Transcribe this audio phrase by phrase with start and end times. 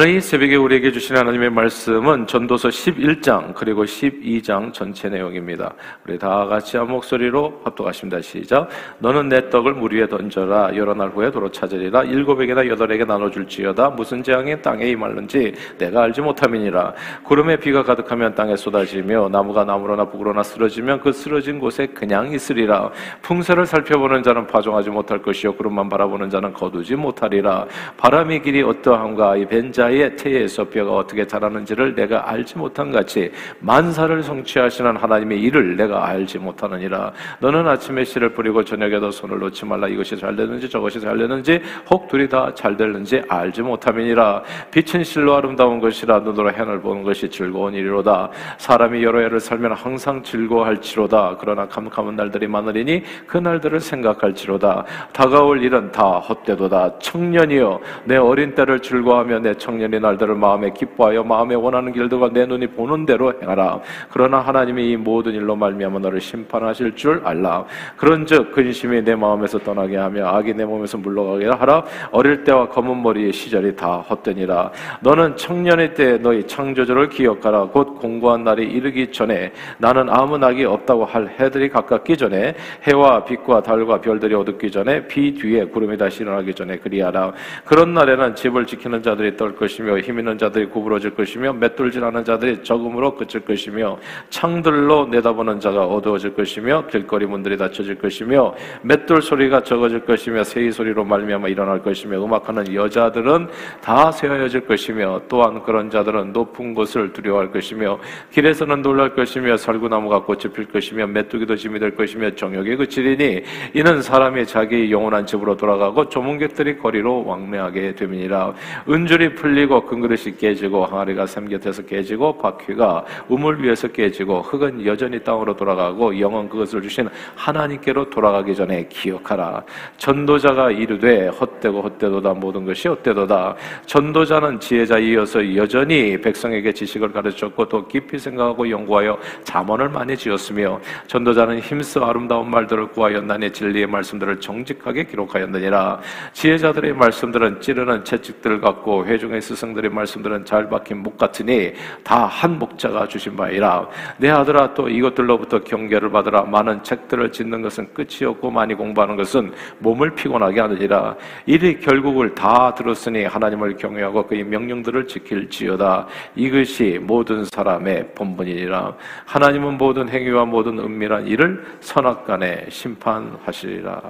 [0.00, 5.74] 오늘 이 새벽에 우리에게 주신 하나님의 말씀은 전도서 11장 그리고 12장 전체 내용입니다.
[6.06, 8.22] 우리 다 같이 한 목소리로 합독하십니다.
[8.22, 8.70] 시작.
[9.00, 10.74] 너는 내 떡을 물 위에 던져라.
[10.74, 12.04] 여러 날 후에 도로 찾으리라.
[12.04, 13.90] 일곱에게나 여덟에게 나눠줄지어다.
[13.90, 16.94] 무슨 재앙이 땅에 임할는지 내가 알지 못함이니라.
[17.24, 22.90] 구름에 비가 가득하면 땅에 쏟아지며 나무가 나무로나 북으로나 쓰러지면 그 쓰러진 곳에 그냥 있으리라.
[23.20, 27.66] 풍세를 살펴보는 자는 파종하지 못할 것이요 구름만 바라보는 자는 거두지 못하리라.
[27.98, 34.22] 바람의 길이 어떠한가 이 벤자 자의 태에서 뼈가 어떻게 자라는지를 내가 알지 못한 같이 만사를
[34.22, 37.12] 성취하시는 하나님의 일을 내가 알지 못하느니라.
[37.40, 39.88] 너는 아침에 씨를 뿌리고 저녁에도 손을 놓지 말라.
[39.88, 44.42] 이것이 잘 되는지 저것이 잘 되는지 혹 둘이 다 잘 되는지 알지 못함이니라.
[44.70, 48.30] 빛은 실로 아름다운 것이라 눈으로 해를 보는 것이 즐거운 일이로다.
[48.58, 51.36] 사람이 여러 해를 살면 항상 즐거워할지로다.
[51.40, 54.84] 그러나 캄캄한 날들이 많으리니 그 날들을 생각할지로다.
[55.12, 56.98] 다가올 일은 다 헛되도다.
[56.98, 62.46] 청년이여 내 어린 때를 즐거워하며 내 청년 의 날들을 마음에 기뻐하여 마음에 원하는 길들과 내
[62.46, 63.80] 눈이 보는 대로 행하라.
[64.10, 67.64] 그러나 하나님이 이 모든 일로 말미암아 너를 심판하실 줄 알라.
[67.96, 71.84] 그런즉 근심이 내 마음에서 떠나게 하며 악이 내 몸에서 물러가게 하라.
[72.10, 74.70] 어릴 때와 검은 머리의 시절이 다 헛되니라.
[75.00, 77.66] 너는 청년의 때 너희 창조주를 기억하라.
[77.66, 82.54] 곧 공고한 날이 이르기 전에 나는 아무 낙이 없다고 할 해들이 가깝기 전에
[82.86, 87.32] 해와 빛과 달과 별들이 어둡기 전에 비 뒤에 구름이 다시 일어나기 전에 그리하라.
[87.64, 92.64] 그런 날에는 집을 지키는 자들이 떨 것이며 힘 있는 자들이 구부러질 것이며 맷돌질 하는 자들이
[92.64, 93.98] 적음으로 그칠 것이며
[94.30, 101.04] 창들로 내다보는 자가 어두워질 것이며 길거리 문들이 닫혀질 것이며 맷돌 소리가 적어질 것이며 세이 소리로
[101.04, 103.48] 말미암아 일어날 것이며 음악하는 여자들은
[103.82, 107.98] 다 세어질 것이며 또한 그런 자들은 높은 곳을 두려워할 것이며
[108.32, 113.42] 길에서는 놀랄 것이며 살구나무가 꽃이 필 것이며 메뚜기도 짐이 될 것이며 정욕이 그치리니
[113.74, 118.54] 이는 사람이 자기 영원한 집으로 돌아가고 조문객들이 거리로 왕래하게 됨이니라.
[118.88, 124.84] 은줄이 풀 리고 큰 그릇이 깨지고 항아리가 샘 곁에서 깨지고 바퀴가 우물 위에서 깨지고 흙은
[124.84, 129.62] 여전히 땅으로 돌아가고 영은 그것을 주신 하나님께로 돌아가기 전에 기억하라.
[129.98, 133.54] 전도자가 이르되 헛되고 헛되도다 모든 것이 헛되도다.
[133.86, 142.04] 전도자는 지혜자이어서 여전히 백성에게 지식을 가르쳤고 또 깊이 생각하고 연구하여 자문을 많이 지었으며 전도자는 힘써
[142.04, 146.00] 아름다운 말들을 구하여 난의 진리의 말씀들을 정직하게 기록하였느니라.
[146.32, 152.58] 지혜자들의 말씀들은 찌르는 채찍들 같고 회 회중의 스승들의 말씀들은 잘 박힌 목 같으니 다 한
[152.58, 153.88] 목자가 주신 바이라.
[154.18, 156.42] 내 아들아 또 이것들로부터 경계를 받으라.
[156.42, 161.16] 많은 책들을 짓는 것은 끝이 없고 많이 공부하는 것은 몸을 피곤하게 하느니라.
[161.44, 166.06] 이리 결국을 다 들었으니 하나님을 경외하고 그의 명령들을 지킬지어다.
[166.36, 168.94] 이것이 모든 사람의 본분이니라.
[169.26, 174.00] 하나님은 모든 행위와 모든 은밀한 일을 선악간에 심판하시리라.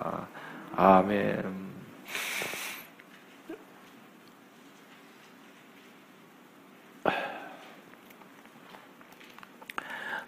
[0.76, 1.70] 아멘.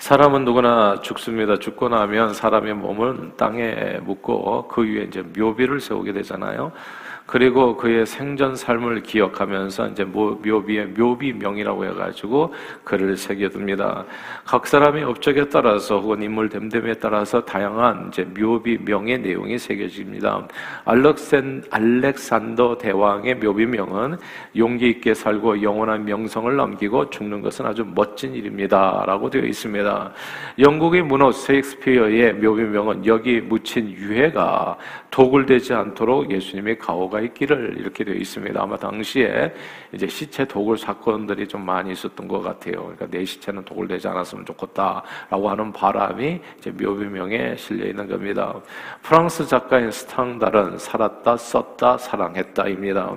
[0.02, 1.60] 사람은 누구나 죽습니다.
[1.60, 6.72] 죽고 나면 사람의 몸은 땅에 묻고 그 위에 이제 묘비를 세우게 되잖아요.
[7.26, 14.04] 그리고 그의 생전 삶을 기억하면서 이제 묘비의 묘비명이라고 해가지고 글을 새겨둡니다.
[14.44, 20.48] 각 사람의 업적에 따라서 혹은 인물 됨됨에 따라서 다양한 이제 묘비명의 내용이 새겨집니다.
[20.84, 24.18] 알렉산 알렉산더 대왕의 묘비명은
[24.56, 30.12] 용기 있게 살고 영원한 명성을 남기고 죽는 것은 아주 멋진 일입니다 라고 되어 있습니다.
[30.58, 34.76] 영국의 문호 세익스피어의 묘비명은 여기 묻힌 유해가
[35.10, 38.60] 도굴되지 않도록 예수님의 가 오가 있기를 이렇게 되어 있습니다.
[38.60, 39.54] 아마 당시에
[39.92, 42.80] 이제 시체 도굴 사건들이 좀 많이 있었던 것 같아요.
[42.82, 48.54] 그러니까 내 시체는 도굴되지 않았으면 좋겠다라고 하는 바람이 이제 묘비명에 실려 있는 겁니다.
[49.02, 53.16] 프랑스 작가인 스탕달은 살았다, 썼다, 사랑했다입니다.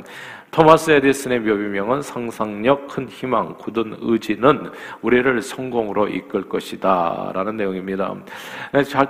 [0.51, 7.31] 토마스 에디슨의 묘비명은 상상력, 큰 희망, 굳은 의지는 우리를 성공으로 이끌 것이다.
[7.33, 8.15] 라는 내용입니다.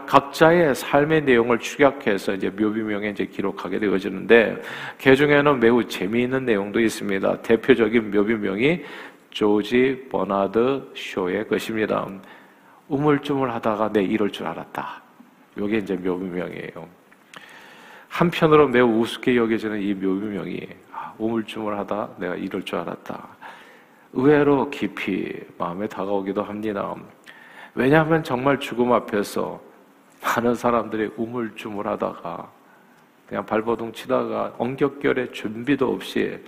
[0.08, 4.60] 각자의 삶의 내용을 축약해서 이제 묘비명에 이제 기록하게 되어지는데,
[5.00, 7.44] 그 중에는 매우 재미있는 내용도 있습니다.
[7.44, 8.82] 대표적인 묘비명이
[9.30, 12.08] 조지 버나드 쇼의 것입니다.
[12.88, 15.04] 우물쭈물 하다가 내 이럴 줄 알았다.
[15.58, 16.88] 이게 이제 묘비명이에요.
[18.08, 20.68] 한편으로 매우 우습게 여겨지는 이 묘비명이
[21.18, 23.28] 우물쭈물 하다 내가 이럴 줄 알았다.
[24.14, 26.96] 의외로 깊이 마음에 다가오기도 합니다.
[27.74, 29.60] 왜냐하면 정말 죽음 앞에서
[30.24, 32.50] 많은 사람들이 우물쭈물 하다가
[33.28, 36.40] 그냥 발버둥 치다가 엉격결에 준비도 없이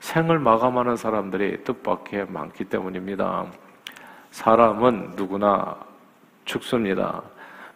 [0.00, 3.46] 생을 마감하는 사람들이 뜻밖의 많기 때문입니다.
[4.30, 5.76] 사람은 누구나
[6.44, 7.22] 죽습니다.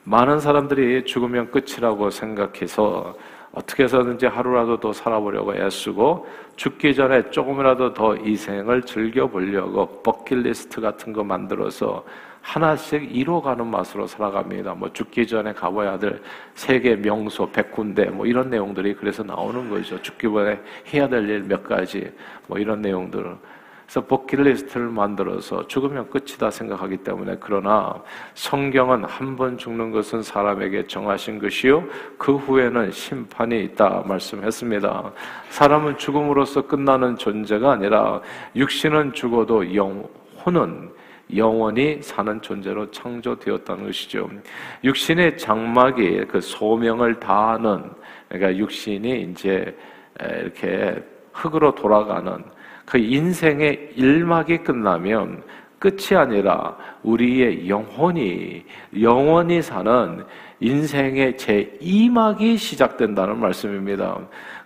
[0.04, 3.14] 많은 사람들이 죽으면 끝이라고 생각해서
[3.54, 11.12] 어떻게 해서든지 하루라도 더 살아보려고 애쓰고 죽기 전에 조금이라도 더 이 생을 즐겨보려고 버킷리스트 같은
[11.12, 12.04] 거 만들어서
[12.42, 14.74] 하나씩 이뤄가는 맛으로 살아갑니다.
[14.74, 16.20] 뭐 죽기 전에 가봐야 될
[16.54, 20.00] 세계 명소 백군데 뭐 이런 내용들이 그래서 나오는 거죠.
[20.02, 20.60] 죽기 전에
[20.92, 22.12] 해야 될 일 몇 가지
[22.46, 23.36] 뭐 이런 내용들을
[23.84, 28.02] 그래서 버킷리스트를 만들어서 죽으면 끝이다 생각하기 때문에 그러나
[28.34, 31.84] 성경은 한 번 죽는 것은 사람에게 정하신 것이요
[32.16, 35.12] 그 후에는 심판이 있다 말씀했습니다.
[35.50, 38.20] 사람은 죽음으로써 끝나는 존재가 아니라
[38.54, 40.92] 육신은 죽어도 영혼은
[41.34, 44.30] 영원히 사는 존재로 창조되었다는 것이죠.
[44.84, 47.90] 육신의 장막이 그 소명을 다하는
[48.28, 49.76] 그러니까 육신이 이제
[50.20, 51.02] 이렇게
[51.32, 52.44] 흙으로 돌아가는
[52.84, 55.42] 그 인생의 일막이 끝나면
[55.78, 58.64] 끝이 아니라 우리의 영혼이
[59.00, 60.24] 영원히 사는
[60.60, 64.18] 인생의 제 2막이 시작된다는 말씀입니다.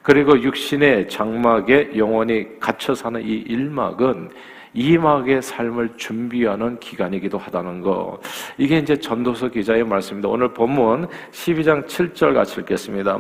[0.03, 4.31] 그리고 육신의 장막에 영원히 갇혀 사는 이 1막은
[4.75, 8.21] 이막의 삶을 준비하는 기간이기도 하다는 거.
[8.57, 10.29] 이게 이제 전도서 기자의 말씀입니다.
[10.29, 13.19] 오늘 본문 12장 7절 같이 읽겠습니다.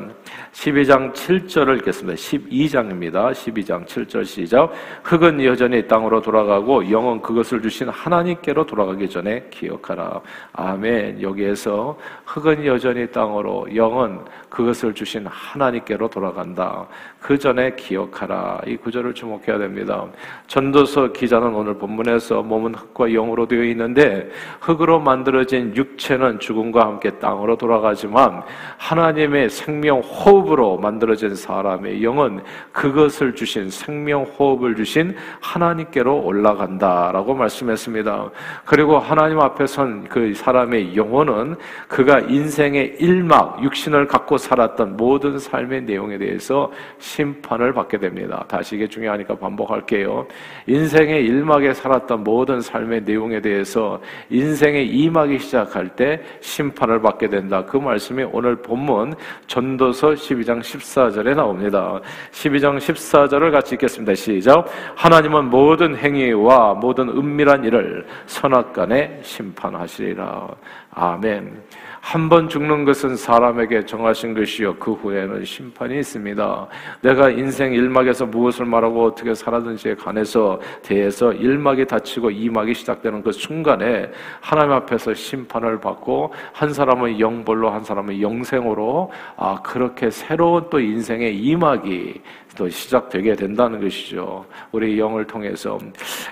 [0.52, 2.16] 12장 7절을 읽겠습니다.
[2.16, 3.32] 12장입니다.
[3.32, 4.72] 12장 7절 시작.
[5.04, 10.20] 흙은 여전히 땅으로 돌아가고 영은 그것을 주신 하나님께로 돌아가기 전에 기억하라.
[10.52, 11.22] 아멘.
[11.22, 16.86] 여기에서 흙은 여전히 땅으로 영은 그것을 주신 하나님께로 돌아간다.
[17.20, 18.62] 그 전에 기억하라.
[18.66, 20.06] 이 구절을 주목해야 됩니다.
[20.46, 24.30] 전도서 기자는 오늘 본문에서 몸은 흙과 영으로 되어 있는데
[24.60, 28.42] 흙으로 만들어진 육체는 죽음과 함께 땅으로 돌아가지만
[28.78, 32.42] 하나님의 생명 호흡으로 만들어진 사람의 영은
[32.72, 38.30] 그것을 주신 생명 호흡을 주신 하나님께로 올라간다라고 말씀했습니다.
[38.64, 41.56] 그리고 하나님 앞에 선 그 사람의 영혼은
[41.86, 48.44] 그가 인생의 일막 육신을 갖고 살았던 모든 삶의 내용에 대해서 심판을 받게 됩니다.
[48.49, 50.26] 다시 이게 중요하니까 반복할게요.
[50.67, 54.00] 인생의 1막에 살았던 모든 삶의 내용에 대해서
[54.31, 57.64] 인생의 2막이 시작할 때 심판을 받게 된다.
[57.64, 59.14] 그 말씀이 오늘 본문
[59.46, 62.00] 전도서 12장 14절에 나옵니다.
[62.32, 64.14] 12장 14절을 같이 읽겠습니다.
[64.14, 64.67] 시작.
[64.96, 70.49] 하나님은 모든 행위와 모든 은밀한 일을 선악 간에 심판하시리라.
[70.91, 71.62] 아멘.
[72.00, 76.66] 한 번 죽는 것은 사람에게 정하신 것이요 그 후에는 심판이 있습니다.
[77.02, 84.10] 내가 인생 1막에서 무엇을 말하고 어떻게 살았는지에 관해서 대해서 1막이 닫히고 2막이 시작되는 그 순간에
[84.40, 91.34] 하나님 앞에서 심판을 받고 한 사람은 영벌로 한 사람은 영생으로 아 그렇게 새로운 또 인생의
[91.42, 92.20] 2막이
[92.58, 94.44] 또 시작되게 된다는 것이죠.
[94.72, 95.78] 우리 영을 통해서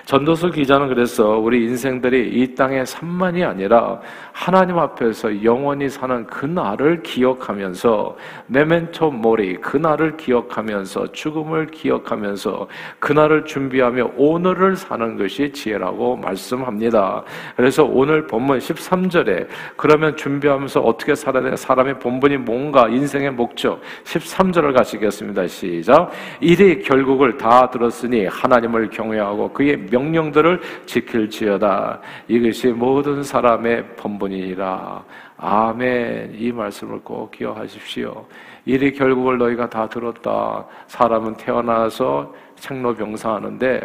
[0.05, 4.01] 전도서 기자는 그래서 우리 인생들이 이 땅의 산만이 아니라
[4.33, 12.67] 하나님 앞에서 영원히 사는 그날을 기억하면서 메멘토 모리 그날을 기억하면서 죽음을 기억하면서
[12.99, 17.23] 그날을 준비하며 오늘을 사는 것이 지혜라고 말씀합니다.
[17.55, 19.47] 그래서 오늘 본문 13절에
[19.77, 25.47] 그러면 준비하면서 어떻게 살아야 되는 사람의 본분이 뭔가 인생의 목적 13절을 가시겠습니다.
[25.47, 26.11] 시작.
[26.39, 31.99] 이리 결국을 다 들었으니 하나님을 경외하고 그의 명령들을 지킬지어다.
[32.27, 35.03] 이것이 모든 사람의 본분이라.
[35.37, 36.35] 아멘.
[36.37, 38.25] 이 말씀을 꼭 기억하십시오.
[38.65, 40.65] 이리 결국을 너희가 다 들었다.
[40.87, 43.79] 사람은 태어나서 생로병사하는데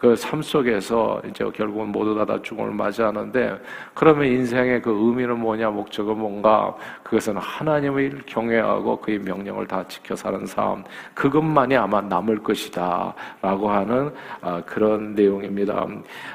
[0.00, 3.58] 그 삶 속에서 이제 결국은 모두 다, 다 죽음을 맞이하는데
[3.92, 10.46] 그러면 인생의 그 의미는 뭐냐 목적은 뭔가 그것은 하나님을 경외하고 그의 명령을 다 지켜 사는
[10.46, 15.86] 삶 그것만이 아마 남을 것이다라고 하는 아, 그런 내용입니다.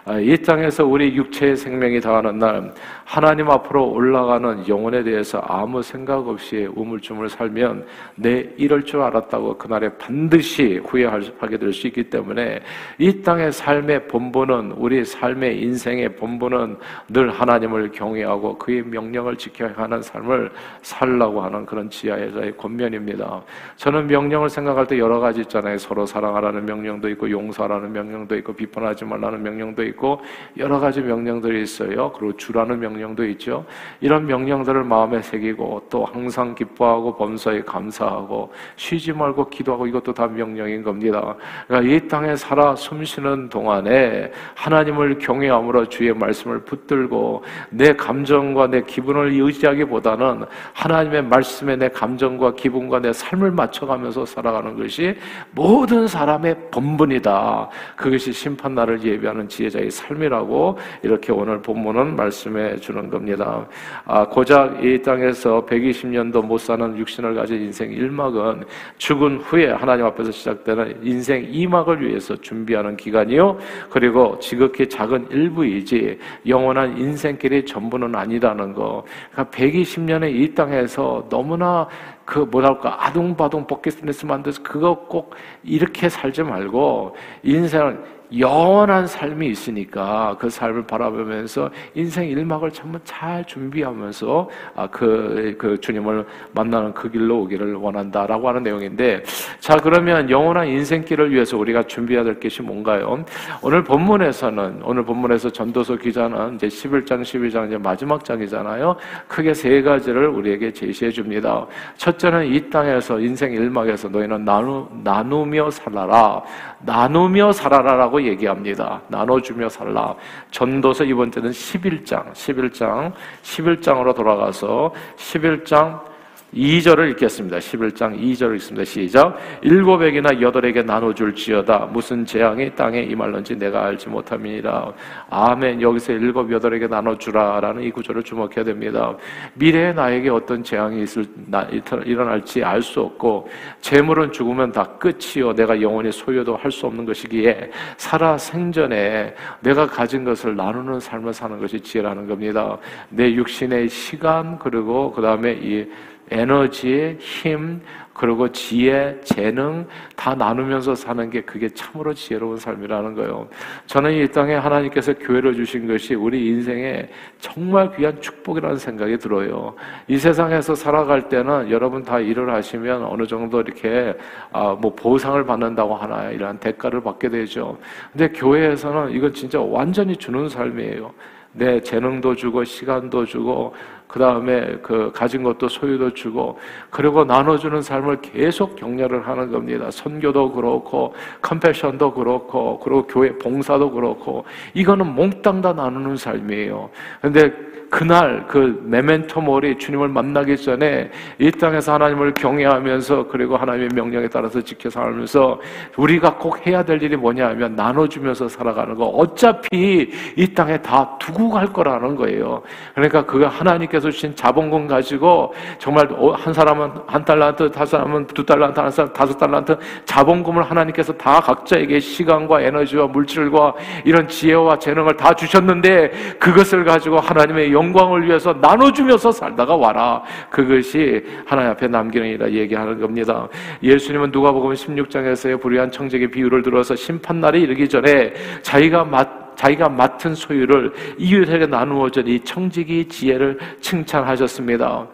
[0.05, 2.73] 아, 이 땅에서 우리 육체의 생명이 다하는 날
[3.05, 7.85] 하나님 앞으로 올라가는 영혼에 대해서 아무 생각 없이 우물쭈물 살면
[8.15, 12.59] 내 이럴 줄 알았다고 그날에 반드시 후회하게 될수 있기 때문에
[12.97, 16.77] 이 땅의 삶의 본분은 우리 삶의 인생의 본분은
[17.09, 23.41] 늘 하나님을 경외하고 그의 명령을 지켜야 하는 삶을 살라고 하는 그런 지하에서의 권면입니다.
[23.75, 25.77] 저는 명령을 생각할 때 여러 가지 있잖아요.
[25.77, 30.21] 서로 사랑하라는 명령도 있고 용서하라는 명령도 있고 비판하지 말라는 명령도 있고
[30.57, 32.11] 여러 가지 명령들이 있어요.
[32.13, 33.65] 그리고 주라는 명령도 있죠.
[34.01, 40.83] 이런 명령들을 마음에 새기고 또 항상 기뻐하고 범사에 감사하고 쉬지 말고 기도하고 이것도 다 명령인
[40.83, 41.35] 겁니다.
[41.67, 49.33] 그러니까 이 땅에 살아 숨쉬는 동안에 하나님을 경외함으로 주의 말씀을 붙들고 내 감정과 내 기분을
[49.33, 55.15] 의지하기보다는 하나님의 말씀에 내 감정과 기분과 내 삶을 맞춰가면서 살아가는 것이
[55.51, 57.69] 모든 사람의 본분이다.
[57.97, 63.67] 그것이 심판 날을 예비하는 지혜자의 삶이라고 이렇게 오늘 본문은 말씀해 주는 겁니다.
[64.05, 68.65] 아, 고작 이 땅에서 120년도 못 사는 육신을 가진 인생 1막은
[68.97, 73.57] 죽은 후에 하나님 앞에서 시작되는 인생 2막을 위해서 준비하는 기간이요.
[73.89, 79.03] 그리고 지극히 작은 일부이지 영원한 인생길이 전부는 아니라는 거.
[79.31, 81.87] 그러니까 120년의 이 땅에서 너무나
[82.25, 85.33] 그 뭐랄까 아둥바둥 버킷리스트 만들어서 그거 꼭
[85.63, 94.49] 이렇게 살지 말고 인생을 영원한 삶이 있으니까 그 삶을 바라보면서 인생 일막을 정말 잘 준비하면서
[94.75, 99.23] 아, 그, 그 주님을 만나는 그 길로 오기를 원한다라고 하는 내용인데
[99.59, 103.23] 자 그러면 영원한 인생길을 위해서 우리가 준비해야 될 것이 뭔가요?
[103.61, 108.95] 오늘 본문에서는 오늘 본문에서 전도서 기자는 이제 11장 12장 이제 마지막 장이잖아요.
[109.27, 111.65] 크게 세 가지를 우리에게 제시해 줍니다.
[111.97, 116.41] 첫째는 이 땅에서 인생 일막에서 너희는 나누, 나누며 살아라.
[116.79, 119.01] 나누며 살아라라고 얘기합니다.
[119.07, 120.15] 나눠주며 살라.
[120.51, 126.16] 전도서 이번 때는 11장, 11장, 11장으로 돌아가서 11장
[126.53, 127.57] 2절을 읽겠습니다.
[127.57, 128.85] 11장 2절을 읽습니다.
[128.85, 129.37] 시작.
[129.61, 131.89] 일곱에게나 여덟에게 나눠줄지어다.
[131.91, 134.93] 무슨 재앙이 땅에 임할런지 내가 알지 못함이니라.
[135.29, 135.81] 아멘.
[135.81, 137.59] 여기서 일곱, 여덟에게 나눠주라.
[137.59, 139.15] 라는 이 구절을 주목해야 됩니다.
[139.55, 143.49] 미래에 나에게 어떤 재앙이 있을, 나, 일어날지 알 수 없고,
[143.81, 145.53] 재물은 죽으면 다 끝이요.
[145.53, 151.59] 내가 영원히 소유도 할 수 없는 것이기에, 살아 생전에 내가 가진 것을 나누는 삶을 사는
[151.59, 152.77] 것이 지혜라는 겁니다.
[153.09, 155.85] 내 육신의 시간, 그리고 그 다음에 이
[156.31, 157.81] 에너지, 힘,
[158.13, 163.47] 그리고 지혜, 재능 다 나누면서 사는 게 그게 참으로 지혜로운 삶이라는 거예요.
[163.85, 169.75] 저는 이 땅에 하나님께서 교회를 주신 것이 우리 인생에 정말 귀한 축복이라는 생각이 들어요.
[170.07, 174.15] 이 세상에서 살아갈 때는 여러분 다 일을 하시면 어느 정도 이렇게
[174.51, 177.77] 아 뭐 보상을 받는다고 하나 이런 대가를 받게 되죠.
[178.11, 181.13] 근데 교회에서는 이건 진짜 완전히 주는 삶이에요.
[181.57, 183.73] 내 재능도 주고 시간도 주고
[184.07, 186.57] 그 다음에 그 가진 것도 소유도 주고
[186.89, 189.91] 그리고 나눠주는 삶을 계속 격려를 하는 겁니다.
[189.91, 196.89] 선교도 그렇고 컴패션도 그렇고 그리고 교회 봉사도 그렇고 이거는 몽땅 다 나누는 삶이에요.
[197.21, 197.51] 근데
[197.89, 201.09] 그날 그 메멘토 모리 주님을 만나기 전에
[201.39, 205.59] 이 땅에서 하나님을 경외하면서 그리고 하나님의 명령에 따라서 지켜 살면서
[205.95, 209.05] 우리가 꼭 해야 될 일이 뭐냐 하면 나눠주면서 살아가는 거.
[209.05, 212.61] 어차피 이 땅에 다 두고 갈 거라는 거예요.
[212.93, 218.79] 그러니까 그가 하나님께서 주신 자본금 가지고 정말 한 사람은 한 달란트, 다섯 사람은 두 달란트,
[218.79, 223.73] 한 사람 다섯 달란트 자본금을 하나님께서 다 각자에게 시간과 에너지와 물질과
[224.05, 230.23] 이런 지혜와 재능을 다 주셨는데 그것을 가지고 하나님의 영광을 위해서 나눠주면서 살다가 와라.
[230.49, 233.47] 그것이 하나님 앞에 남기는 이라 얘기하는 겁니다.
[233.83, 240.93] 예수님은 누가복음 16장에서의 불의한 청지기 비유를 들어서 심판날이 이르기 전에 자기가 맡 자기가 맡은 소유를
[241.17, 245.07] 이웃에게 나누어 준이 청지기 지혜를 칭찬하셨습니다.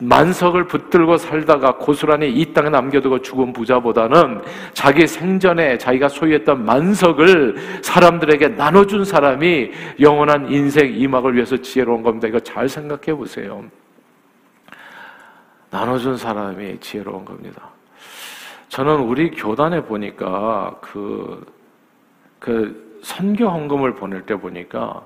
[0.00, 4.40] 만석을 붙들고 살다가 고스란히 이 땅에 남겨두고 죽은 부자보다는
[4.72, 9.70] 자기 생전에 자기가 소유했던 만석을 사람들에게 나눠준 사람이
[10.00, 12.28] 영원한 인생 이막을 위해서 지혜로운 겁니다.
[12.28, 13.62] 이거 잘 생각해 보세요.
[15.68, 17.68] 나눠준 사람이 지혜로운 겁니다.
[18.70, 21.44] 저는 우리 교단에 보니까 그,
[22.38, 25.04] 그 선교 헌금을 보낼 때 보니까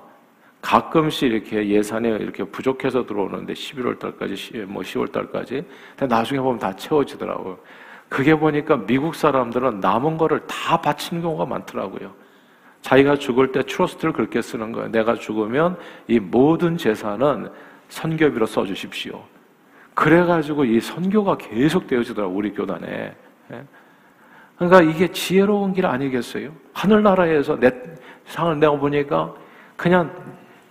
[0.61, 5.65] 가끔씩 이렇게 예산이 이렇게 부족해서 들어오는데 11월 달까지, 뭐 10월 달까지.
[5.97, 7.57] 근데 나중에 보면 다 채워지더라고요.
[8.09, 12.13] 그게 보니까 미국 사람들은 남은 거를 다 바치는 경우가 많더라고요.
[12.81, 14.89] 자기가 죽을 때 트러스트를 그렇게 쓰는 거예요.
[14.89, 15.77] 내가 죽으면
[16.07, 17.49] 이 모든 재산은
[17.89, 19.23] 선교비로 써 주십시오.
[19.93, 23.15] 그래 가지고 이 선교가 계속 되어지더라고 우리 교단에.
[24.61, 24.67] 예?
[24.67, 26.51] 그러니까 이게 지혜로운 길 아니겠어요?
[26.73, 27.71] 하늘나라에서 내
[28.25, 29.33] 상을 내가 보니까
[29.75, 30.11] 그냥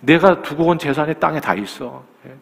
[0.01, 2.03] 내가 두고 온 재산이 땅에 다 있어.
[2.27, 2.35] 예.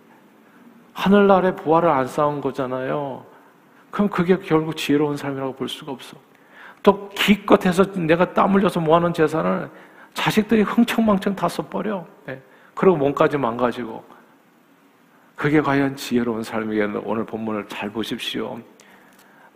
[0.94, 3.26] 하늘나라의 부활을 안 쌓은 거잖아요.
[3.92, 6.18] 그럼 그게 결국 지혜로운 삶이라고 볼 수가 없어.
[6.84, 9.70] 또 기껏 해서 내가 땀 흘려서 모아놓은 재산을
[10.14, 12.06] 자식들이 흥청망청 다 써버려.
[12.30, 12.42] 예.
[12.74, 14.04] 그리고 몸까지 망가지고.
[15.36, 18.60] 그게 과연 지혜로운 삶이겠나 오늘 본문을 잘 보십시오.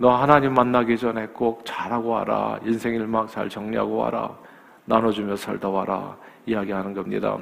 [0.02, 2.58] 너 하나님 만나기 전에 꼭 잘하고 와라.
[2.64, 4.32] 인생 일막 잘 정리하고 와라.
[4.86, 6.16] 나눠주며 살다 와라.
[6.46, 7.38] 이야기하는 겁니다.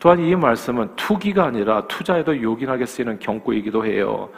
[0.00, 4.28] 또한 이 말씀은 투기가 아니라 투자에도 요긴하게 쓰이는 경고이기도 해요.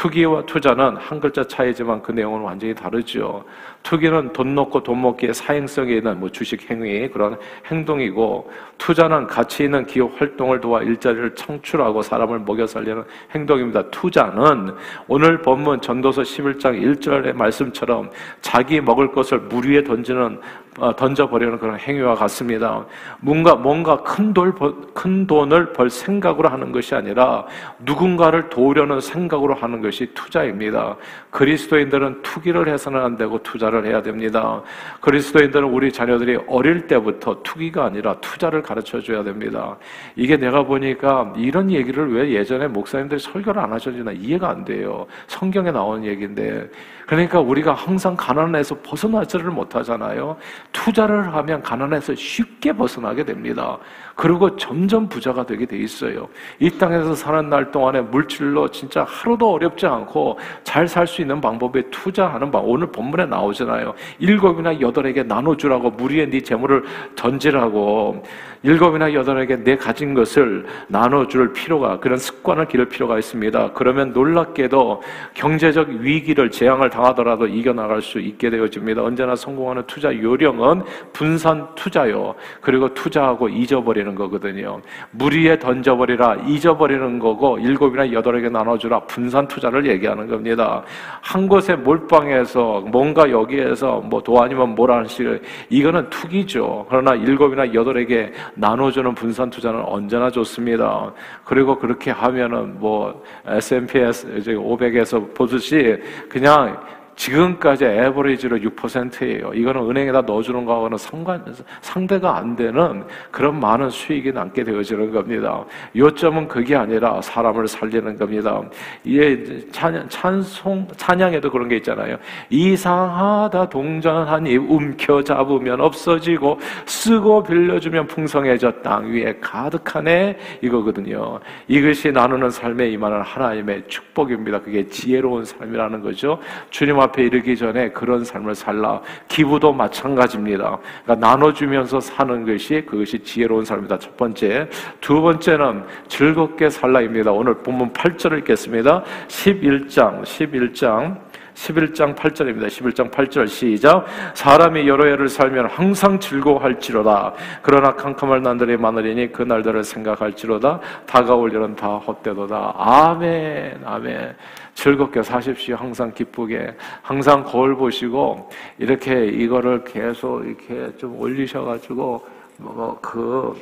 [0.00, 3.44] 투기와 투자는 한 글자 차이지만 그 내용은 완전히 다르죠.
[3.82, 9.84] 투기는 돈 넣고 돈 먹기에 사행성이 있는 뭐 주식 행위 그런 행동이고 투자는 가치 있는
[9.84, 13.04] 기업 활동을 도와 일자리를 창출하고 사람을 먹여 살리는
[13.34, 13.90] 행동입니다.
[13.90, 14.74] 투자는
[15.06, 20.40] 오늘 본문 전도서 11장 1절의 말씀처럼 자기 먹을 것을 물 위에 던지는
[20.78, 22.86] 어, 던져 버리는 그런 행위와 같습니다.
[23.20, 24.54] 뭔가, 뭔가 큰, 돌,
[24.94, 27.44] 큰 돈을 벌 생각으로 하는 것이 아니라
[27.80, 30.96] 누군가를 도우려는 생각으로 하는 것이 투자입니다.
[31.30, 34.62] 그리스도인들은 투기를 해서는 안 되고 투자를 해야 됩니다.
[35.00, 39.76] 그리스도인들은 우리 자녀들이 어릴 때부터 투기가 아니라 투자를 가르쳐 줘야 됩니다.
[40.16, 45.06] 이게 내가 보니까 이런 얘기를 왜 예전에 목사님들이 설교를 안 하셨나 이해가 안 돼요.
[45.26, 46.68] 성경에 나온 얘기인데.
[47.10, 50.36] 그러니까 우리가 항상 가난에서 벗어나지를 못하잖아요.
[50.70, 53.78] 투자를 하면 가난에서 쉽게 벗어나게 됩니다.
[54.14, 56.28] 그리고 점점 부자가 되게 돼 있어요.
[56.60, 61.82] 이 땅에서 사는 날 동안에 물질로 진짜 하루도 어렵지 않고 잘 살 수 있는 방법에
[61.90, 63.92] 투자하는 방 오늘 본문에 나오잖아요.
[64.20, 66.84] 일곱이나 여덟에게 나눠주라고 무리에 네 재물을
[67.16, 68.22] 던지라고
[68.62, 73.72] 일곱이나 여덟에게 내 가진 것을 나눠줄 필요가 그런 습관을 기를 필요가 있습니다.
[73.72, 75.02] 그러면 놀랍게도
[75.34, 79.02] 경제적 위기를 재앙을 당 하더라도 이겨나갈 수 있게 되어집니다.
[79.02, 82.34] 언제나 성공하는 투자 요령은 분산 투자요.
[82.60, 84.80] 그리고 투자하고 잊어버리는 거거든요.
[85.10, 90.82] 무리에 던져버리라 잊어버리는 거고 일곱이나 여덟에게 나눠주라 분산 투자를 얘기하는 겁니다.
[91.20, 95.20] 한 곳에 몰빵해서 뭔가 여기에서 뭐 도 아니면 뭐라는 식
[95.68, 96.86] 이거는 투기죠.
[96.88, 101.12] 그러나 일곱이나 여덟에게 나눠주는 분산 투자는 언제나 좋습니다.
[101.44, 106.80] 그리고 그렇게 하면은 뭐 S&P 500에서 보듯이 그냥
[107.20, 109.52] 지금까지 에버리지로 6%예요.
[109.52, 111.44] 이거는 은행에다 넣어주는 거하고는 상관,
[111.82, 115.62] 상대가 안 되는 그런 많은 수익이 남게 되어지는 겁니다.
[115.94, 118.62] 요점은 그게 아니라 사람을 살리는 겁니다.
[119.04, 122.16] 이게 찬양, 찬송, 찬양에도 그런 게 있잖아요.
[122.48, 131.38] 이상하다 동전하니 움켜 잡으면 없어지고 쓰고 빌려주면 풍성해져 땅 위에 가득하네 이거거든요.
[131.68, 134.62] 이것이 나누는 삶에 임하는 하나님의 축복입니다.
[134.62, 136.38] 그게 지혜로운 삶이라는 거죠.
[136.70, 139.00] 주님 앞 앞에 이르기 전에 그런 삶을 살라.
[139.28, 140.78] 기부도 마찬가지입니다.
[141.04, 143.98] 그러니까 나눠주면서 사는 것이 그것이 지혜로운 삶이다.
[143.98, 144.68] 첫 번째.
[145.00, 147.32] 두 번째는 즐겁게 살라입니다.
[147.32, 149.04] 오늘 본문 8절을 읽겠습니다.
[149.28, 151.30] 11장, 11장.
[151.54, 152.68] 11장 8절입니다.
[152.68, 154.06] 11장 8절 시작.
[154.34, 157.34] 사람이 여러 해를 살면 항상 즐거워할지로다.
[157.60, 160.80] 그러나 캄캄할 날들이 많으리니 그 날들을 생각할지로다.
[161.06, 162.74] 다가올 일은 다 헛되도다.
[162.76, 163.82] 아멘.
[163.84, 164.36] 아멘.
[164.80, 165.76] 즐겁게 사십시오.
[165.76, 166.74] 항상 기쁘게.
[167.02, 173.54] 항상 거울 보시고, 이렇게 이거를 계속 이렇게 좀 올리셔가지고, 뭐, 그,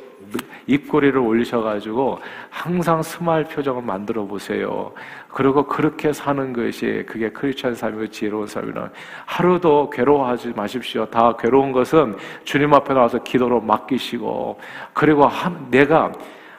[0.65, 4.93] 입꼬리를 올리셔가지고, 항상 smile 표정을 만들어 보세요.
[5.27, 8.87] 그리고 그렇게 사는 것이 그게 크리스천 삶이고 지혜로운 삶이는
[9.25, 11.05] 하루도 괴로워하지 마십시오.
[11.07, 14.57] 다 괴로운 것은 주님 앞에 나와서 기도로 맡기시고,
[14.93, 16.13] 그리고 한, 내가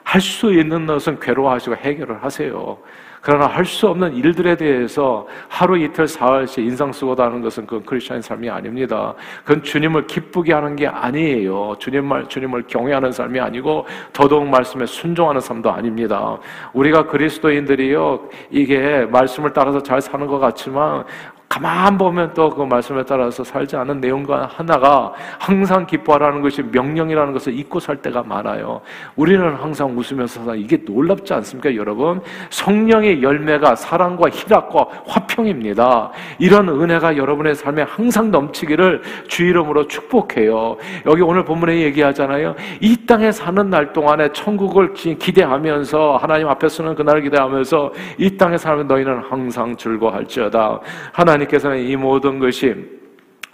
[0.05, 2.77] 할 수 있는 것은 괴로워하시고 해결을 하세요.
[3.21, 8.23] 그러나 할 수 없는 일들에 대해서 하루 이틀 사흘씩 인상 쓰고도 하는 것은 그건 크리스천의
[8.23, 9.15] 삶이 아닙니다.
[9.45, 11.77] 그건 주님을 기쁘게 하는 게 아니에요.
[11.79, 16.39] 주님 말, 주님을 경외하는 삶이 아니고 더더욱 말씀에 순종하는 삶도 아닙니다.
[16.73, 21.05] 우리가 그리스도인들이요, 이게 말씀을 따라서 잘 사는 것 같지만
[21.51, 27.59] 가만 보면 또 그 말씀에 따라서 살지 않은 내용과 하나가 항상 기뻐하라는 것이 명령이라는 것을
[27.59, 28.81] 잊고 살 때가 많아요.
[29.17, 32.21] 우리는 항상 웃으면서 사 이게 놀랍지 않습니까, 여러분?
[32.51, 36.11] 성령의 열매가 사랑과 희락과 화평입니다.
[36.39, 40.77] 이런 은혜가 여러분의 삶에 항상 넘치기를 주 이름으로 축복해요.
[41.07, 42.55] 여기 오늘 본문에 얘기하잖아요.
[42.81, 48.87] 이 땅에 사는 날 동안에 천국을 기대하면서 하나님 앞에 서는 그날을 기대하면서 이 땅에 사는
[48.87, 50.81] 너희는 항상 즐거워할지어다.
[51.13, 52.75] 하나님 하나님께서는 이 모든 것이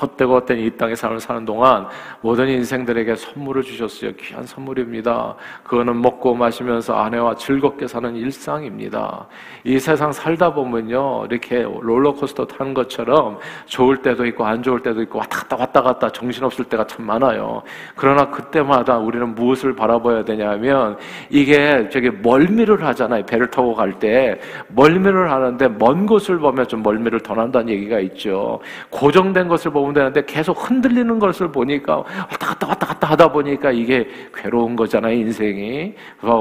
[0.00, 1.86] 헛되고 헛된 이 땅의 삶을 사는 동안
[2.20, 4.12] 모든 인생들에게 선물을 주셨어요.
[4.12, 5.34] 귀한 선물입니다.
[5.64, 9.26] 그거는 먹고 마시면서 아내와 즐겁게 사는 일상입니다.
[9.64, 11.26] 이 세상 살다 보면요.
[11.30, 16.12] 이렇게 롤러코스터 타는 것처럼 좋을 때도 있고 안 좋을 때도 있고 왔다 갔다 왔다 갔다
[16.12, 17.62] 정신없을 때가 참 많아요.
[17.94, 20.98] 그러나 그때마다 우리는 무엇을 바라봐야 되냐면
[21.30, 23.24] 이게 저기 멀미를 하잖아요.
[23.26, 28.60] 배를 타고 갈 때 멀미를 하는데 먼 곳을 보면 좀 멀미를 더 난다는 얘기가 있죠.
[28.90, 33.70] 고정된 것을 보고 보면 되는데 계속 흔들리는 것을 보니까 왔다 갔다 왔다 갔다 하다 보니까
[33.70, 35.94] 이게 괴로운 거잖아요, 인생이.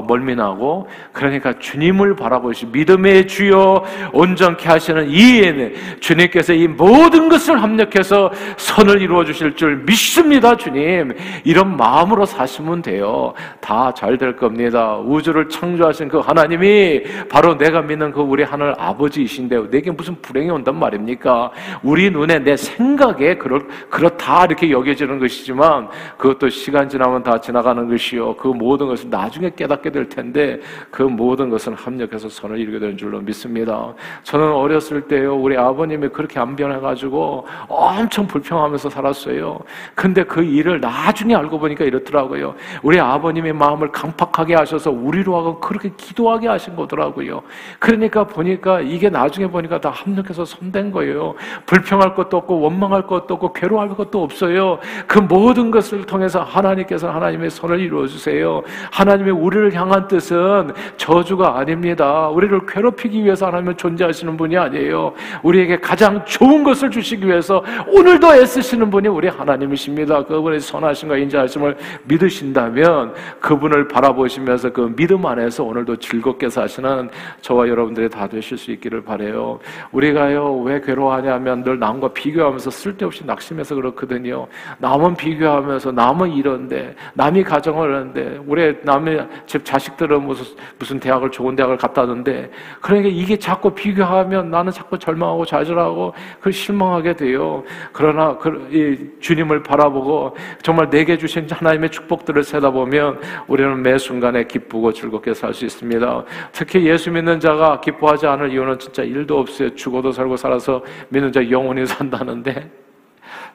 [0.08, 0.88] 멀미나고.
[1.12, 9.24] 그러니까 주님을 바라보시 믿음의 주여 온전케 하시는 이에는 주님께서 이 모든 것을 합력해서 선을 이루어
[9.24, 11.14] 주실 줄 믿습니다, 주님.
[11.44, 13.34] 이런 마음으로 사시면 돼요.
[13.60, 14.98] 다 잘 될 겁니다.
[14.98, 20.78] 우주를 창조하신 그 하나님이 바로 내가 믿는 그 우리 하늘 아버지이신데 내게 무슨 불행이 온단
[20.80, 21.52] 말입니까?
[21.84, 28.36] 우리 눈에 내 생각에 그렇, 그렇다 이렇게 여겨지는 것이지만 그것도 시간 지나면 다 지나가는 것이요.
[28.36, 30.60] 그 모든 것을 나중에 깨닫게 될 텐데
[30.92, 33.94] 그 모든 것은 합력해서 선을 이루게 되는 줄로 믿습니다.
[34.24, 35.36] 저는 어렸을 때요.
[35.36, 39.60] 우리 아버님이 그렇게 안 변해가지고 엄청 불평하면서 살았어요.
[39.96, 42.56] 근데 그 일을 나중에 알고 보니까 이렇더라고요.
[42.84, 47.42] 우리 아버님의 마음을 강팍하게 하셔서 우리로 하고 그렇게 기도하게 하신 거더라고요.
[47.80, 51.36] 그러니까 보니까 이게 나중에 보니까 다 합력해서 손댄 거예요.
[51.66, 54.80] 불평할 것도 없고 원망할 것도 없고 괴로워할 것도 없어요.
[55.08, 58.62] 그 모든 것을 통해서 하나님께서 하나님의 손을 이루어 주세요.
[58.92, 62.30] 하나님의 우리를 향한 뜻은 저주가 아닙니다.
[62.30, 65.14] 우리를 괴롭히기 위해서 하나님은 존재하시는 분이 아니에요.
[65.44, 70.24] 우리에게 가장 좋은 것을 주시기 위해서 오늘도 애쓰시는 분이 우리 하나님이십니다.
[70.26, 77.10] 그분의 선하심과 인자하심을 믿으신다면 그분을 바라보시면서 그 믿음 안에서 오늘도 즐겁게 사시는
[77.42, 79.60] 저와 여러분들이 다 되실 수 있기를 바래요.
[79.92, 84.48] 우리가요 왜 괴로워하냐면 늘 남과 비교하면서 쓸데없이 낙심해서 그렇거든요.
[84.78, 90.46] 남은 비교하면서 남은 이런데 남이 가정을 하는데 우리 남의 집 자식들은 무슨
[90.78, 92.52] 무슨 대학을 좋은 대학을 갔다던데
[92.82, 97.64] 그러니까 이게 자꾸 비교하면 나는 자꾸 절망하고 좌절하고 그 실망하게 돼요.
[97.92, 104.44] 그러나 그, 이 주님을 바라보고 정말 내게 주신 하나님의 축복들을 세다 보면 우리는 매 순간에
[104.46, 106.24] 기쁘고 즐겁게 살 수 있습니다.
[106.52, 109.74] 특히 예수 믿는 자가 기뻐하지 않을 이유는 진짜 일도 없어요.
[109.74, 112.85] 죽어도 살고 살아서 믿는 자 영원히 산다는데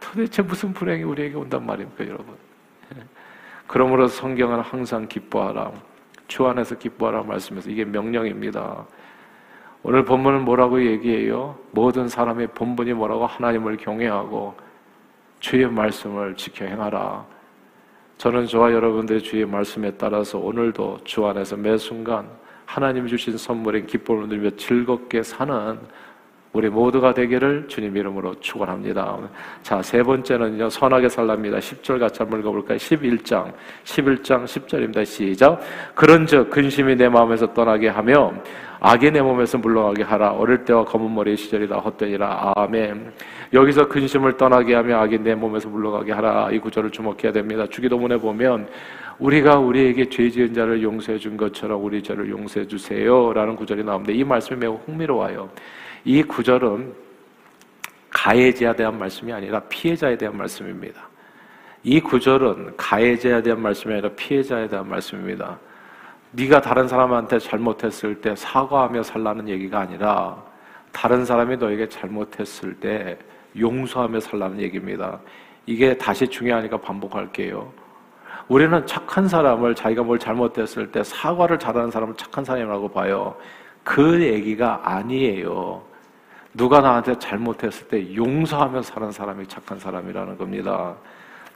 [0.01, 2.35] 도대체 무슨 불행이 우리에게 온단 말입니까, 여러분?
[3.67, 5.73] 그러므로 성경은 항상 기뻐하라.
[6.27, 8.87] 주 안에서 기뻐하라 말씀에서 이게 명령입니다.
[9.83, 11.59] 오늘 본문은 뭐라고 얘기해요?
[11.71, 14.55] 모든 사람의 본분이 뭐라고 하나님을 경외하고
[15.41, 17.25] 주의 말씀을 지켜 행하라.
[18.19, 22.29] 저는 저와 여러분들의 주의 말씀에 따라서 오늘도 주 안에서 매 순간
[22.67, 25.79] 하나님 주신 선물인 기쁨을 누리며 즐겁게 사는
[26.53, 29.19] 우리 모두가 되기를 주님 이름으로 축원합니다.
[29.63, 30.69] 자, 세 번째는요.
[30.69, 31.59] 선하게 살랍니다.
[31.59, 32.77] 10절 같이 한번 읽어 볼까요?
[32.77, 33.53] 11장.
[33.85, 35.05] 11장 10절입니다.
[35.05, 35.61] 시작.
[35.95, 38.33] 그런즉 근심이 내 마음에서 떠나게 하며
[38.81, 40.33] 악이 내 몸에서 물러가게 하라.
[40.33, 42.55] 어릴 때와 검은 머리의 시절이다 헛되니라.
[42.57, 43.13] 아멘.
[43.53, 46.51] 여기서 근심을 떠나게 하며 악이 내 몸에서 물러가게 하라.
[46.51, 47.65] 이 구절을 주목해야 됩니다.
[47.69, 48.67] 주기도문에 보면
[49.21, 54.25] 우리가 우리에게 죄 지은 자를 용서해 준 것처럼 우리 죄를 용서해 주세요라는 구절이 나오는데 이
[54.25, 55.49] 말씀이 매우 흥미로워요.
[56.05, 56.95] 이 구절은
[58.11, 61.09] 가해자에 대한 말씀이 아니라 피해자에 대한 말씀입니다.
[61.83, 65.59] 이 구절은 가해자에 대한 말씀이 아니라 피해자에 대한 말씀입니다.
[66.33, 70.43] 네가 다른 사람한테 잘못했을 때 사과하며 살라는 얘기가 아니라
[70.93, 73.19] 다른 사람이 너에게 잘못했을 때
[73.59, 75.21] 용서하며 살라는 얘기입니다.
[75.67, 77.73] 이게 다시 중요하니까 반복할게요.
[78.49, 83.37] 우리는 착한 사람을 자기가 뭘 잘못했을 때 사과를 잘하는 사람을 착한 사람이라고 봐요.
[83.85, 85.90] 그 얘기가 아니에요.
[86.53, 90.97] 누가 나한테 잘못했을 때 용서하며 사는 사람이 착한 사람이라는 겁니다.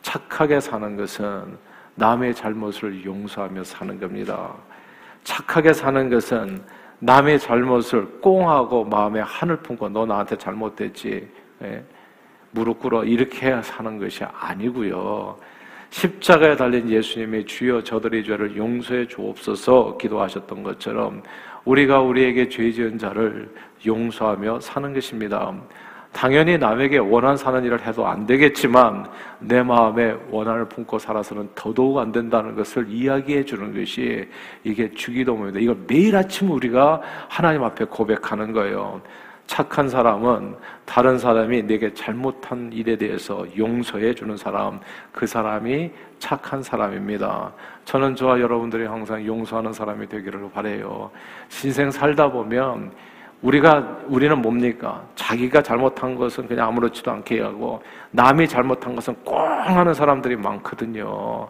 [0.02, 1.58] 착하게 사는 것은
[1.96, 4.54] 남의 잘못을 용서하며 사는 겁니다.
[5.24, 6.62] 착하게 사는 것은
[7.00, 11.28] 남의 잘못을 꽁하고 마음에 한을 품고 너 나한테 잘못됐지.
[11.62, 11.84] 예?
[12.50, 15.36] 무릎 꿇어 이렇게 사는 것이 아니고요.
[15.90, 21.22] 십자가에 달린 예수님의 주여 저들의 죄를 용서해 주옵소서 기도하셨던 것처럼
[21.64, 23.52] 우리가 우리에게 죄 지은 자를
[23.84, 25.52] 용서하며 사는 것입니다.
[26.14, 29.04] 당연히 남에게 원한 사는 일을 해도 안 되겠지만
[29.40, 34.28] 내 마음에 원한을 품고 살아서는 더더욱 안 된다는 것을 이야기해 주는 것이
[34.62, 35.58] 이게 주기도문입니다.
[35.58, 39.02] 이걸 매일 아침 우리가 하나님 앞에 고백하는 거예요.
[39.46, 40.54] 착한 사람은
[40.86, 44.80] 다른 사람이 내게 잘못한 일에 대해서 용서해 주는 사람,
[45.12, 47.52] 그 사람이 착한 사람입니다.
[47.84, 51.10] 저는 저와 여러분들이 항상 용서하는 사람이 되기를 바래요.
[51.48, 52.92] 신생 살다 보면
[53.44, 55.06] 우리가 우리는 뭡니까?
[55.14, 61.48] 자기가 잘못한 것은 그냥 아무렇지도 않게 하고 남이 잘못한 것은 꽁 하는 사람들이 많거든요.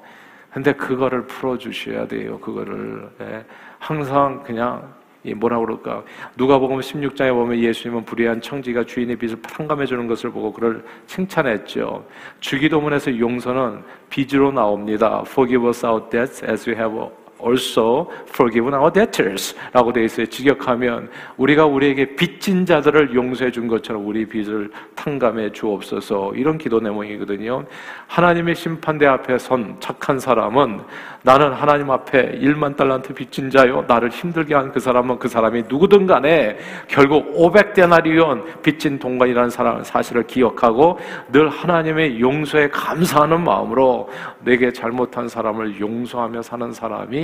[0.52, 2.38] 근데 그거를 풀어 주셔야 돼요.
[2.40, 3.44] 그거를 예.
[3.78, 4.92] 항상 그냥
[5.36, 6.02] 뭐라 그럴까?
[6.36, 12.04] 누가 보면 16장에 보면 예수님은 불의한 청지가 주인의 빚을 탕감해 주는 것을 보고 그를 칭찬했죠.
[12.40, 15.22] 주기도문에서 용서는 빚으로 나옵니다.
[15.26, 16.98] Forgive us our debts as we have
[17.42, 20.26] also forgiven our debtors.라고 되어 있어요.
[20.26, 26.32] 직역하면 우리가 우리에게 빚진 자들을 용서해 준 것처럼 우리 빚을 탕감해 주옵소서.
[26.34, 27.64] 이런 기도 내용이거든요.
[28.06, 30.80] 하나님의 심판대 앞에 선 착한 사람은
[31.22, 33.82] 나는 하나님 앞에 1만 달란트 빚진 자요.
[33.88, 40.26] 나를 힘들게 한 그 사람은 그 사람이 누구든 간에 결국 500데나리온 빚진 동관이라는 사람 사실을
[40.26, 40.98] 기억하고
[41.30, 44.08] 늘 하나님의 용서에 감사하는 마음으로
[44.40, 47.23] 내게 잘못한 사람을 용서하며 사는 사람이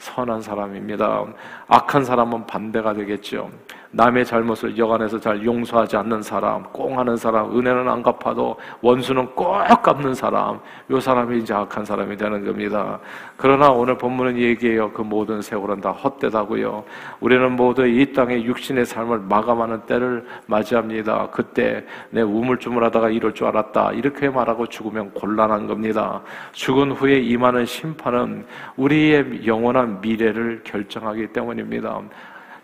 [0.00, 1.24] 선한 사람입니다.
[1.68, 3.50] 악한 사람은 반대가 되겠죠.
[3.92, 9.50] 남의 잘못을 여간해서 잘 용서하지 않는 사람, 꽁하는 사람, 은혜는 안 갚아도 원수는 꼭
[9.82, 10.60] 갚는 사람,
[10.90, 13.00] 요 사람이 이제 악한 사람이 되는 겁니다.
[13.36, 14.92] 그러나 오늘 본문은 얘기해요.
[14.92, 16.84] 그 모든 세월은 다 헛되다고요.
[17.18, 21.28] 우리는 모두 이 땅의 육신의 삶을 마감하는 때를 맞이합니다.
[21.32, 23.92] 그때 내 우물쭈물하다가 이럴 줄 알았다.
[23.92, 26.22] 이렇게 말하고 죽으면 곤란한 겁니다.
[26.52, 32.00] 죽은 후에 임하는 심판은 우리의 영원한 미래를 결정하기 때문입니다.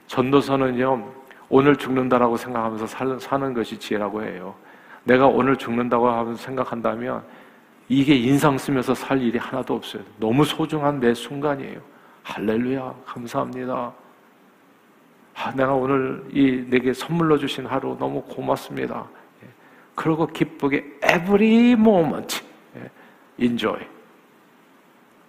[0.07, 1.13] 전도서는요,
[1.49, 4.55] 오늘 죽는다라고 생각하면서 사는 것이 지혜라고 해요.
[5.05, 7.23] 내가 오늘 죽는다고 하면서 생각한다면
[7.89, 10.03] 이게 인상 쓰면서 살 일이 하나도 없어요.
[10.19, 11.81] 너무 소중한 매 순간이에요.
[12.25, 13.93] 할렐루야, 감사합니다.
[15.35, 19.07] 아, 내가 오늘 이 내게 선물로 주신 하루 너무 고맙습니다.
[19.45, 19.49] 예.
[19.95, 22.43] 그리고 기쁘게 every moment
[22.77, 22.91] 예.
[23.45, 23.79] enjoy.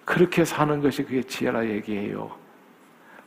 [0.08, 2.32] 그렇게 사는 것이 그게 지혜라 얘기해요.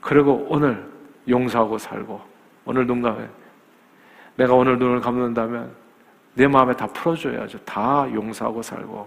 [0.01, 0.91] 그리고 오늘
[1.29, 2.19] 용서하고 살고
[2.65, 3.29] 오늘 눈 감에
[4.37, 5.77] 내가 오늘 눈을 감는다면
[6.33, 7.59] 내 마음에 다 풀어줘야죠.
[7.67, 9.07] 다 용서하고 살고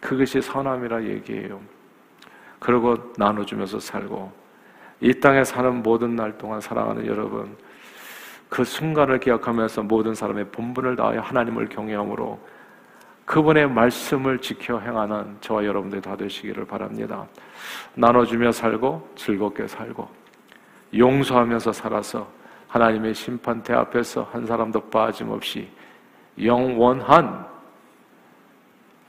[0.00, 1.60] 그것이 선함이라 얘기해요.
[2.58, 4.32] 그리고 나눠주면서 살고
[5.00, 7.56] 이 땅에 사는 모든 날 동안 사랑하는 여러분
[8.48, 12.40] 그 순간을 기억하면서 모든 사람의 본분을 다하여 하나님을 경외함으로
[13.24, 17.26] 그분의 말씀을 지켜 행하는 저와 여러분들 다 되시기를 바랍니다.
[17.94, 20.08] 나눠주며 살고 즐겁게 살고
[20.96, 22.28] 용서하면서 살아서
[22.68, 25.68] 하나님의 심판대 앞에서 한 사람도 빠짐없이
[26.42, 27.46] 영원한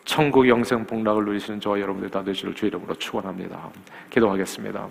[0.06, 3.70] 천국 영생 복락을 누리시는 저와 여러분들 다 되시를 주 이름으로 축원합니다.
[4.12, 4.88] 기도하겠습니다.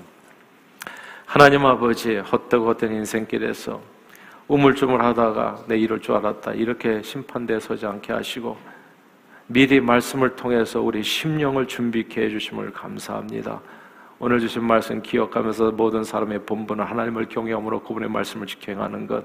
[1.24, 3.80] 하나님 아버지 헛되고 헛된 인생길에서
[4.48, 8.73] 우물쭈물하다가 내 이럴 줄 알았다 이렇게 심판대에 서지 않게 하시고
[9.46, 13.60] 미리 말씀을 통해서 우리 심령을 준비케 해주심을 감사합니다.
[14.18, 19.24] 오늘 주신 말씀 기억하면서 모든 사람의 본분은 하나님을 경외함으로 그분의 말씀을 지켜 행하는 것.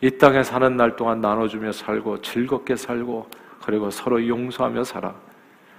[0.00, 3.28] 이 땅에 사는 날 동안 나눠주며 살고 즐겁게 살고
[3.64, 5.14] 그리고 서로 용서하며 살아.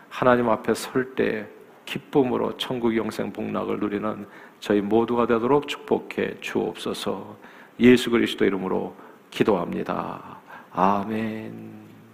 [0.09, 1.47] 하나님 앞에 설 때
[1.85, 4.27] 기쁨으로 천국 영생 복락을 누리는
[4.59, 7.37] 저희 모두가 되도록 축복해 주옵소서.
[7.79, 8.93] 예수 그리스도 이름으로
[9.31, 10.37] 기도합니다.
[10.73, 11.76] 아멘.